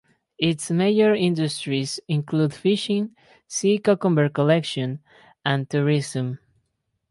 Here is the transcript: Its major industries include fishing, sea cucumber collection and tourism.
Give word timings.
Its 0.39 0.71
major 0.71 1.13
industries 1.13 1.99
include 2.07 2.55
fishing, 2.55 3.15
sea 3.47 3.77
cucumber 3.77 4.29
collection 4.29 4.99
and 5.45 5.69
tourism. 5.69 6.39